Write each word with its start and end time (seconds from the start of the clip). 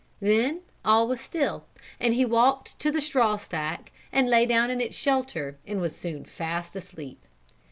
Then 0.19 0.61
all 0.83 1.07
was 1.07 1.21
still 1.21 1.65
and 1.99 2.15
he 2.15 2.25
walked 2.25 2.79
to 2.79 2.89
the 2.89 2.99
straw 2.99 3.35
stack 3.37 3.91
and 4.11 4.27
lay 4.31 4.47
down 4.47 4.71
in 4.71 4.81
its 4.81 4.95
shelter 4.97 5.59
and 5.67 5.79
was 5.79 5.95
soon 5.95 6.25
fast 6.25 6.75
asleep. 6.75 7.23